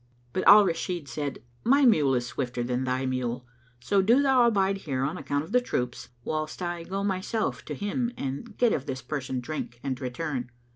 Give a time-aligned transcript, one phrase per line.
[0.33, 3.45] But Al Rashid said, "My mule is swifter than thy mule;
[3.79, 7.75] so do thou abide here, on account of the troops, whilst I go myself to
[7.75, 10.49] him and get of this person [FN#219] drink and return."